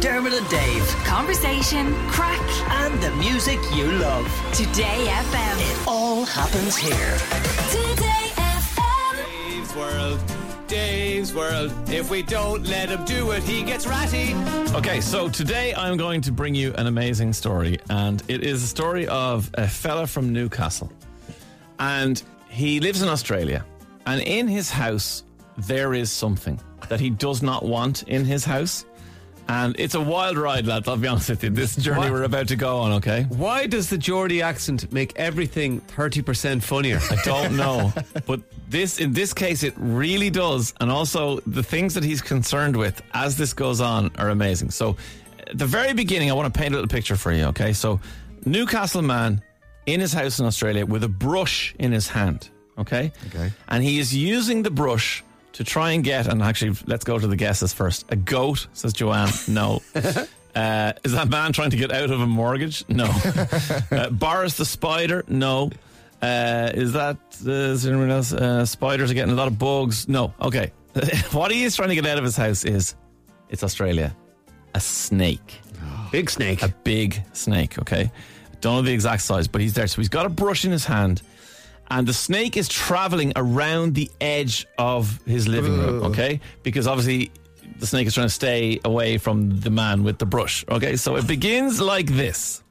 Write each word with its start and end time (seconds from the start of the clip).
Dermot 0.00 0.32
and 0.32 0.48
Dave, 0.48 0.86
Conversation, 1.04 1.92
crack, 2.06 2.40
and 2.70 3.02
the 3.02 3.10
music 3.16 3.58
you 3.74 3.90
love. 3.90 4.26
Today 4.54 5.06
FM. 5.08 5.56
It 5.58 5.88
all 5.88 6.24
happens 6.24 6.76
here. 6.76 7.18
Today 7.68 8.30
FM. 8.36 9.16
Dave's 9.16 9.74
World, 9.74 10.20
Dave's 10.68 11.34
World. 11.34 11.72
If 11.90 12.10
we 12.10 12.22
don't 12.22 12.64
let 12.68 12.90
him 12.90 13.04
do 13.06 13.32
it, 13.32 13.42
he 13.42 13.64
gets 13.64 13.88
ratty. 13.88 14.34
Okay, 14.72 15.00
so 15.00 15.28
today 15.28 15.74
I'm 15.74 15.96
going 15.96 16.20
to 16.20 16.30
bring 16.30 16.54
you 16.54 16.72
an 16.74 16.86
amazing 16.86 17.32
story, 17.32 17.80
and 17.90 18.22
it 18.28 18.44
is 18.44 18.62
a 18.62 18.68
story 18.68 19.08
of 19.08 19.50
a 19.54 19.66
fella 19.66 20.06
from 20.06 20.32
Newcastle. 20.32 20.92
And 21.80 22.22
he 22.48 22.78
lives 22.78 23.02
in 23.02 23.08
Australia, 23.08 23.64
and 24.06 24.22
in 24.22 24.46
his 24.46 24.70
house, 24.70 25.24
there 25.56 25.92
is 25.92 26.12
something 26.12 26.60
that 26.88 27.00
he 27.00 27.10
does 27.10 27.42
not 27.42 27.64
want 27.64 28.04
in 28.04 28.24
his 28.24 28.44
house. 28.44 28.84
And 29.50 29.74
it's 29.80 29.94
a 29.94 30.00
wild 30.00 30.36
ride, 30.36 30.66
lads, 30.66 30.86
I'll 30.88 30.98
be 30.98 31.08
honest 31.08 31.30
with 31.30 31.42
you. 31.42 31.48
This 31.48 31.74
journey 31.74 32.00
What? 32.00 32.12
we're 32.12 32.24
about 32.24 32.48
to 32.48 32.56
go 32.56 32.78
on, 32.80 32.92
okay? 32.92 33.22
Why 33.30 33.66
does 33.66 33.88
the 33.88 33.96
Geordie 33.96 34.42
accent 34.42 34.92
make 34.92 35.14
everything 35.16 35.80
30% 35.80 36.62
funnier? 36.62 37.00
I 37.10 37.16
don't 37.24 37.56
know. 37.56 37.90
but 38.26 38.40
this 38.68 39.00
in 39.00 39.14
this 39.14 39.32
case 39.32 39.62
it 39.62 39.72
really 39.78 40.28
does. 40.28 40.74
And 40.80 40.90
also 40.90 41.40
the 41.46 41.62
things 41.62 41.94
that 41.94 42.04
he's 42.04 42.20
concerned 42.20 42.76
with 42.76 43.00
as 43.14 43.38
this 43.38 43.54
goes 43.54 43.80
on 43.80 44.10
are 44.18 44.28
amazing. 44.28 44.70
So 44.70 44.96
at 45.46 45.56
the 45.56 45.66
very 45.66 45.94
beginning 45.94 46.30
I 46.30 46.34
want 46.34 46.52
to 46.52 46.58
paint 46.58 46.74
a 46.74 46.76
little 46.76 46.88
picture 46.88 47.16
for 47.16 47.32
you, 47.32 47.44
okay? 47.46 47.72
So 47.72 48.00
Newcastle 48.44 49.00
man 49.02 49.42
in 49.86 50.00
his 50.00 50.12
house 50.12 50.38
in 50.40 50.44
Australia 50.44 50.84
with 50.84 51.04
a 51.04 51.08
brush 51.08 51.74
in 51.78 51.90
his 51.90 52.06
hand, 52.06 52.50
okay? 52.76 53.12
Okay. 53.28 53.50
And 53.68 53.82
he 53.82 53.98
is 53.98 54.14
using 54.14 54.62
the 54.62 54.70
brush 54.70 55.24
to 55.52 55.64
try 55.64 55.92
and 55.92 56.04
get 56.04 56.26
and 56.26 56.42
actually 56.42 56.76
let's 56.86 57.04
go 57.04 57.18
to 57.18 57.26
the 57.26 57.36
guesses 57.36 57.72
first. 57.72 58.06
A 58.10 58.16
goat, 58.16 58.66
says 58.72 58.92
Joanne. 58.92 59.30
No. 59.48 59.82
Uh, 60.54 60.92
is 61.04 61.12
that 61.12 61.28
man 61.28 61.52
trying 61.52 61.70
to 61.70 61.76
get 61.76 61.92
out 61.92 62.10
of 62.10 62.20
a 62.20 62.26
mortgage? 62.26 62.82
No. 62.88 63.04
uh, 63.92 64.10
Boris 64.10 64.56
the 64.56 64.64
spider? 64.64 65.24
No. 65.28 65.70
Uh, 66.20 66.72
is 66.74 66.94
that 66.94 67.18
uh, 67.46 67.50
is 67.50 67.84
there 67.84 67.92
anyone 67.92 68.10
else? 68.10 68.32
Uh, 68.32 68.66
spiders 68.66 69.10
are 69.10 69.14
getting 69.14 69.32
a 69.32 69.36
lot 69.36 69.46
of 69.46 69.56
bugs. 69.56 70.08
No. 70.08 70.34
Okay. 70.40 70.72
what 71.32 71.52
he 71.52 71.62
is 71.62 71.76
trying 71.76 71.90
to 71.90 71.94
get 71.94 72.06
out 72.06 72.18
of 72.18 72.24
his 72.24 72.36
house 72.36 72.64
is 72.64 72.96
it's 73.48 73.62
Australia. 73.62 74.16
A 74.74 74.80
snake. 74.80 75.60
Big 76.10 76.28
snake. 76.28 76.62
A 76.62 76.74
big 76.82 77.22
snake. 77.34 77.78
Okay. 77.78 78.10
Don't 78.60 78.76
know 78.76 78.82
the 78.82 78.92
exact 78.92 79.22
size, 79.22 79.46
but 79.46 79.60
he's 79.60 79.74
there. 79.74 79.86
So 79.86 80.00
he's 80.00 80.08
got 80.08 80.26
a 80.26 80.28
brush 80.28 80.64
in 80.64 80.72
his 80.72 80.84
hand, 80.84 81.22
and 81.90 82.06
the 82.06 82.12
snake 82.12 82.56
is 82.56 82.68
traveling 82.68 83.32
around 83.36 83.94
the 83.94 84.10
edge 84.20 84.66
of 84.78 85.20
his 85.26 85.48
living 85.48 85.78
room. 85.78 86.04
Okay, 86.04 86.40
because 86.62 86.86
obviously 86.86 87.30
the 87.78 87.86
snake 87.86 88.06
is 88.06 88.14
trying 88.14 88.26
to 88.26 88.32
stay 88.34 88.80
away 88.84 89.18
from 89.18 89.60
the 89.60 89.70
man 89.70 90.02
with 90.02 90.18
the 90.18 90.26
brush. 90.26 90.64
Okay, 90.68 90.96
so 90.96 91.16
it 91.16 91.26
begins 91.26 91.80
like 91.80 92.06
this. 92.08 92.62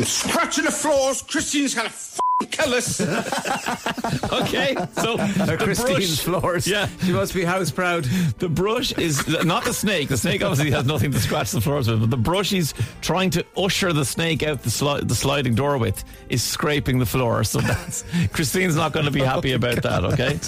Scratching 0.00 0.64
the 0.64 0.70
floors, 0.70 1.20
Christine's 1.20 1.74
gonna 1.74 1.88
f***ing 1.88 2.19
kill 2.46 2.74
us. 2.74 3.00
Okay, 4.32 4.74
so 4.94 5.16
the 5.46 5.56
Christine's 5.58 6.22
brush, 6.24 6.40
floors. 6.40 6.66
Yeah. 6.66 6.88
She 7.04 7.12
must 7.12 7.34
be 7.34 7.44
house 7.44 7.70
proud. 7.70 8.04
The 8.38 8.48
brush 8.48 8.92
is 8.92 9.26
not 9.44 9.64
the 9.64 9.72
snake. 9.74 10.08
The 10.08 10.16
snake 10.16 10.42
obviously 10.42 10.70
has 10.70 10.84
nothing 10.84 11.12
to 11.12 11.18
scratch 11.20 11.50
the 11.52 11.60
floors 11.60 11.88
with, 11.88 12.00
but 12.00 12.10
the 12.10 12.16
brush 12.16 12.50
he's 12.50 12.74
trying 13.00 13.30
to 13.30 13.44
usher 13.56 13.92
the 13.92 14.04
snake 14.04 14.42
out 14.42 14.62
the, 14.62 14.70
sli- 14.70 15.06
the 15.06 15.14
sliding 15.14 15.54
door 15.54 15.78
with 15.78 16.02
is 16.28 16.42
scraping 16.42 16.98
the 16.98 17.06
floor. 17.06 17.44
So 17.44 17.60
that's 17.60 18.04
Christine's 18.32 18.76
not 18.76 18.92
going 18.92 19.06
to 19.06 19.12
be 19.12 19.20
happy 19.20 19.52
about 19.52 19.82
that. 19.82 20.04
Okay. 20.04 20.38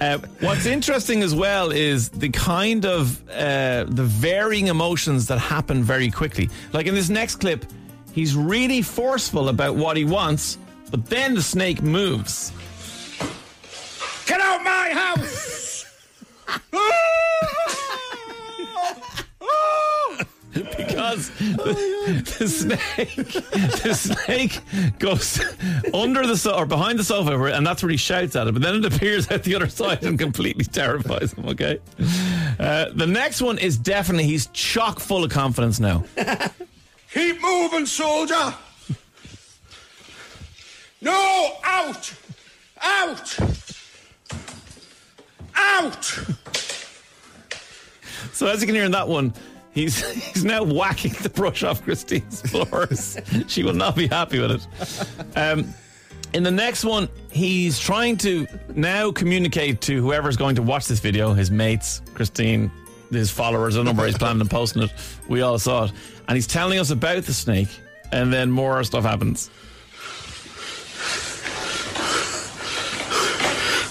Uh, 0.00 0.18
what's 0.40 0.66
interesting 0.66 1.22
as 1.22 1.34
well 1.34 1.70
is 1.70 2.08
the 2.08 2.28
kind 2.30 2.84
of 2.84 3.22
uh, 3.30 3.84
the 3.84 4.02
varying 4.04 4.66
emotions 4.68 5.26
that 5.28 5.38
happen 5.38 5.82
very 5.84 6.10
quickly. 6.10 6.50
Like 6.72 6.86
in 6.86 6.94
this 6.94 7.08
next 7.10 7.36
clip, 7.36 7.64
he's 8.12 8.34
really 8.34 8.82
forceful 8.82 9.48
about 9.48 9.76
what 9.76 9.96
he 9.96 10.04
wants, 10.04 10.58
but 10.94 11.06
then 11.06 11.34
the 11.34 11.42
snake 11.42 11.82
moves. 11.82 12.52
Get 14.26 14.40
out 14.40 14.62
my 14.62 14.90
house! 14.92 15.86
because 20.52 21.30
the, 21.30 22.34
the 22.38 22.46
snake 22.46 23.16
the 23.16 23.92
snake 23.92 24.60
goes 25.00 25.40
under 25.92 26.24
the 26.28 26.36
sofa 26.36 26.58
or 26.58 26.64
behind 26.64 26.96
the 26.96 27.02
sofa 27.02 27.32
and 27.52 27.66
that's 27.66 27.82
where 27.82 27.90
he 27.90 27.96
shouts 27.96 28.36
at 28.36 28.46
it 28.46 28.52
but 28.52 28.62
then 28.62 28.76
it 28.76 28.84
appears 28.84 29.26
at 29.32 29.42
the 29.42 29.56
other 29.56 29.68
side 29.68 30.04
and 30.04 30.16
completely 30.16 30.64
terrifies 30.64 31.32
him 31.32 31.48
okay 31.48 31.80
uh, 32.60 32.86
the 32.94 33.06
next 33.06 33.42
one 33.42 33.58
is 33.58 33.76
definitely 33.76 34.22
he's 34.22 34.46
chock 34.48 35.00
full 35.00 35.24
of 35.24 35.30
confidence 35.32 35.80
now 35.80 36.04
Keep 37.14 37.42
moving, 37.42 37.86
soldier. 37.86 38.52
No, 41.04 41.52
out! 41.62 42.14
Out! 42.82 43.38
Out! 45.54 46.04
so 48.32 48.46
as 48.46 48.60
you 48.60 48.66
can 48.66 48.74
hear 48.74 48.84
in 48.84 48.92
that 48.92 49.06
one 49.06 49.32
He's, 49.74 50.08
he's 50.32 50.44
now 50.44 50.62
whacking 50.62 51.12
the 51.22 51.28
brush 51.28 51.62
off 51.62 51.82
Christine's 51.82 52.42
floors. 52.42 53.18
she 53.48 53.62
will 53.62 53.74
not 53.74 53.96
be 53.96 54.06
happy 54.06 54.38
with 54.38 54.52
it. 54.52 55.36
Um, 55.36 55.74
in 56.32 56.42
the 56.42 56.50
next 56.50 56.84
one, 56.84 57.08
he's 57.30 57.78
trying 57.78 58.16
to 58.18 58.46
now 58.74 59.12
communicate 59.12 59.80
to 59.82 60.00
whoever's 60.00 60.36
going 60.36 60.56
to 60.56 60.62
watch 60.62 60.86
this 60.86 61.00
video, 61.00 61.34
his 61.34 61.50
mates, 61.50 62.02
Christine, 62.14 62.70
his 63.10 63.30
followers, 63.30 63.76
I 63.76 63.82
where 63.82 64.06
he's 64.06 64.18
planning 64.18 64.40
on 64.40 64.48
posting 64.48 64.82
it. 64.82 64.92
We 65.28 65.42
all 65.42 65.58
saw 65.58 65.84
it. 65.84 65.92
And 66.28 66.36
he's 66.36 66.46
telling 66.46 66.78
us 66.78 66.90
about 66.90 67.22
the 67.24 67.34
snake, 67.34 67.68
and 68.12 68.32
then 68.32 68.50
more 68.50 68.82
stuff 68.84 69.04
happens. 69.04 69.50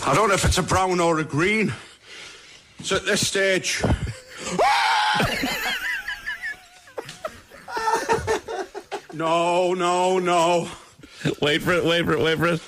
I 0.06 0.14
don't 0.14 0.28
know 0.28 0.34
if 0.34 0.44
it's 0.44 0.58
a 0.58 0.64
brown 0.64 1.00
or 1.00 1.20
a 1.20 1.24
green. 1.24 1.74
It's 2.80 2.92
at 2.92 3.06
this 3.06 3.26
stage. 3.26 3.82
no, 9.14 9.74
no, 9.74 10.20
no. 10.20 10.68
Wait 11.42 11.62
for 11.62 11.72
it, 11.72 11.86
wait 11.86 12.04
for 12.04 12.12
it, 12.12 12.20
wait 12.20 12.38
for 12.38 12.48
it. 12.48 12.60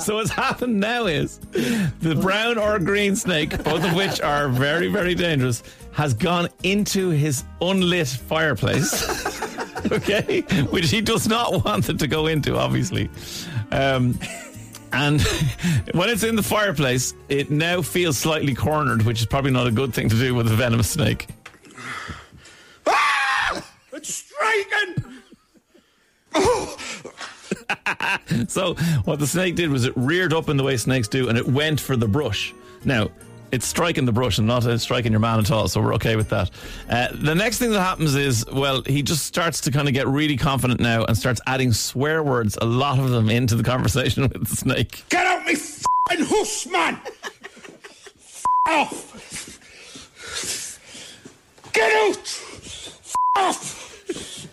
so 0.00 0.14
what's 0.14 0.30
happened 0.30 0.78
now 0.78 1.06
is 1.06 1.38
the 2.00 2.16
brown 2.20 2.56
or 2.56 2.78
green 2.78 3.16
snake, 3.16 3.50
both 3.64 3.84
of 3.84 3.94
which 3.94 4.20
are 4.20 4.48
very, 4.48 4.86
very 4.86 5.16
dangerous, 5.16 5.64
has 5.90 6.14
gone 6.14 6.48
into 6.62 7.10
his 7.10 7.42
unlit 7.60 8.06
fireplace. 8.06 9.36
okay, 9.92 10.40
which 10.70 10.90
he 10.90 11.00
does 11.00 11.28
not 11.28 11.64
want 11.64 11.88
it 11.88 11.98
to 11.98 12.06
go 12.06 12.26
into, 12.26 12.56
obviously. 12.56 13.10
Um, 13.70 14.18
and 14.92 15.20
when 15.92 16.08
it's 16.08 16.22
in 16.22 16.36
the 16.36 16.42
fireplace, 16.42 17.14
it 17.28 17.50
now 17.50 17.82
feels 17.82 18.18
slightly 18.18 18.54
cornered, 18.54 19.02
which 19.02 19.20
is 19.20 19.26
probably 19.26 19.50
not 19.50 19.66
a 19.66 19.70
good 19.70 19.94
thing 19.94 20.08
to 20.08 20.16
do 20.16 20.34
with 20.34 20.50
a 20.50 20.54
venomous 20.54 20.90
snake. 20.90 21.28
Ah! 22.86 23.64
It's 23.92 24.14
striking! 24.14 25.04
So 28.48 28.74
what 29.04 29.18
the 29.18 29.26
snake 29.26 29.54
did 29.54 29.70
was 29.70 29.84
it 29.84 29.92
reared 29.96 30.32
up 30.32 30.48
in 30.48 30.56
the 30.56 30.64
way 30.64 30.76
snakes 30.76 31.08
do, 31.08 31.28
and 31.28 31.38
it 31.38 31.46
went 31.46 31.80
for 31.80 31.96
the 31.96 32.08
brush. 32.08 32.52
Now 32.84 33.10
it's 33.52 33.66
striking 33.66 34.04
the 34.04 34.12
brush 34.12 34.38
and 34.38 34.46
not 34.46 34.64
uh, 34.66 34.78
striking 34.78 35.12
your 35.12 35.20
man 35.20 35.38
at 35.38 35.50
all, 35.50 35.68
so 35.68 35.80
we're 35.80 35.94
okay 35.94 36.16
with 36.16 36.28
that. 36.30 36.50
Uh, 36.88 37.08
the 37.12 37.34
next 37.34 37.58
thing 37.58 37.70
that 37.70 37.80
happens 37.80 38.14
is, 38.14 38.44
well, 38.52 38.82
he 38.86 39.02
just 39.02 39.26
starts 39.26 39.60
to 39.62 39.70
kind 39.70 39.88
of 39.88 39.94
get 39.94 40.06
really 40.06 40.36
confident 40.36 40.80
now 40.80 41.04
and 41.04 41.16
starts 41.16 41.40
adding 41.46 41.72
swear 41.72 42.22
words, 42.22 42.56
a 42.60 42.64
lot 42.66 42.98
of 42.98 43.10
them, 43.10 43.28
into 43.28 43.54
the 43.56 43.62
conversation 43.70 44.22
with 44.24 44.48
the 44.48 44.56
snake. 44.56 45.04
Get 45.08 45.26
out 45.26 45.44
me 45.46 45.52
f***ing 45.52 46.24
house, 46.24 46.66
man! 46.66 47.00
F- 48.18 48.44
off! 48.66 49.06
Get 51.72 51.92
out! 51.92 52.18
F- 52.18 53.14
off! 53.36 53.76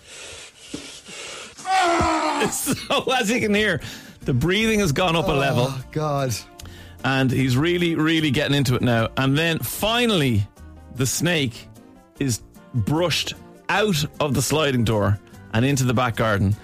So 2.47 3.03
as 3.11 3.29
you 3.29 3.39
can 3.41 3.53
hear, 3.53 3.81
the 4.21 4.33
breathing 4.33 4.79
has 4.79 4.91
gone 4.91 5.15
up 5.15 5.27
a 5.27 5.31
level. 5.31 5.65
Oh, 5.69 5.83
God. 5.91 6.33
And 7.03 7.31
he's 7.31 7.55
really, 7.55 7.95
really 7.95 8.31
getting 8.31 8.55
into 8.55 8.75
it 8.75 8.81
now. 8.81 9.09
And 9.17 9.37
then 9.37 9.59
finally, 9.59 10.47
the 10.95 11.05
snake 11.05 11.67
is 12.19 12.41
brushed 12.73 13.33
out 13.69 14.03
of 14.19 14.33
the 14.33 14.41
sliding 14.41 14.83
door 14.83 15.19
and 15.53 15.65
into 15.65 15.83
the 15.83 15.93
back 15.93 16.15
garden. 16.15 16.55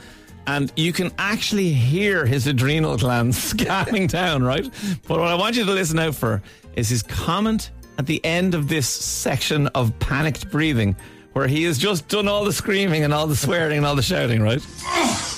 And 0.46 0.72
you 0.76 0.92
can 0.92 1.12
actually 1.18 1.72
hear 1.72 2.26
his 2.26 2.48
adrenal 2.48 2.98
glands 2.98 3.38
scanning 3.44 4.08
down, 4.08 4.44
right? 4.44 4.68
But 5.08 5.20
what 5.20 5.30
I 5.30 5.36
want 5.36 5.56
you 5.56 5.66
to 5.66 5.72
listen 5.72 6.00
out 6.00 6.16
for 6.16 6.42
is 6.76 6.90
his 6.90 7.04
comment 7.04 7.72
at 7.98 8.08
the 8.08 8.24
end 8.26 8.56
of 8.56 8.68
this 8.68 8.88
section 8.88 9.68
of 9.68 9.98
panicked 10.00 10.50
breathing, 10.50 10.96
where 11.34 11.48
he 11.48 11.64
has 11.64 11.78
just 11.78 12.08
done 12.08 12.28
all 12.28 12.44
the 12.44 12.54
screaming 12.54 13.04
and 13.04 13.14
all 13.14 13.28
the 13.28 13.36
swearing 13.36 13.78
and 13.78 13.86
all 13.86 13.96
the 13.96 14.02
shouting, 14.02 14.42
right? 14.42 14.66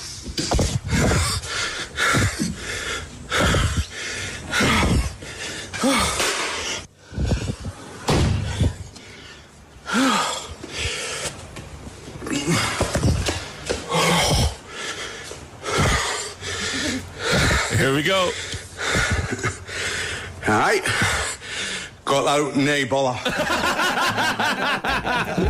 we 17.96 18.02
go. 18.02 18.30
All 20.46 20.58
right. 20.58 20.82
Got 22.04 22.24
that 22.24 22.40
out 22.40 22.54
in 22.54 22.66
Ebola. 22.66 23.16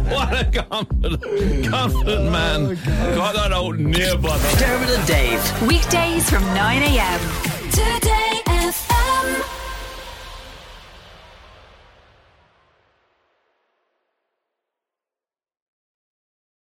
What 0.06 0.32
a 0.32 0.44
confident, 0.62 1.66
confident 1.68 2.28
oh, 2.28 2.30
man. 2.30 2.74
Got 3.14 3.34
that 3.34 3.52
out 3.52 3.78
nearby. 3.78 4.38
Dermot 4.58 4.90
and 4.90 5.06
Dave. 5.06 5.62
Weekdays 5.68 6.30
from 6.30 6.44
9 6.54 6.82
a.m. 6.82 7.20
Today 7.70 8.25